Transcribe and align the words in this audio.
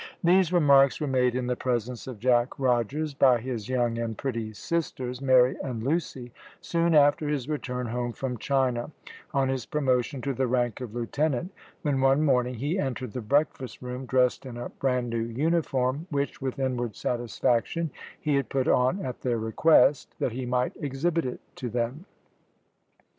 These 0.23 0.51
remarks 0.51 0.99
were 0.99 1.05
made 1.05 1.35
in 1.35 1.45
the 1.45 1.55
presence 1.55 2.07
of 2.07 2.17
Jack 2.17 2.57
Rogers 2.57 3.13
by 3.13 3.39
his 3.39 3.69
young 3.69 3.99
and 3.99 4.17
pretty 4.17 4.51
sisters, 4.51 5.21
Mary 5.21 5.57
and 5.63 5.83
Lucy, 5.83 6.31
soon 6.59 6.95
after 6.95 7.27
his 7.29 7.47
return 7.47 7.85
home 7.85 8.11
from 8.11 8.39
China, 8.39 8.89
on 9.31 9.47
his 9.49 9.67
promotion 9.67 10.19
to 10.23 10.33
the 10.33 10.47
rank 10.47 10.81
of 10.81 10.95
Lieutenant, 10.95 11.51
when 11.83 12.01
one 12.01 12.23
morning 12.25 12.55
he 12.55 12.79
entered 12.79 13.11
the 13.13 13.21
breakfast 13.21 13.83
room, 13.83 14.07
dressed 14.07 14.43
in 14.43 14.57
a 14.57 14.69
bran 14.69 15.07
new 15.07 15.21
uniform, 15.21 16.07
which, 16.09 16.41
with 16.41 16.57
inward 16.57 16.95
satisfaction, 16.95 17.91
he 18.19 18.37
had 18.37 18.49
put 18.49 18.67
on 18.67 19.05
at 19.05 19.21
their 19.21 19.37
request, 19.37 20.15
that 20.17 20.31
he 20.31 20.47
might 20.47 20.75
exhibit 20.77 21.25
it 21.25 21.41
to 21.57 21.69
them. 21.69 22.05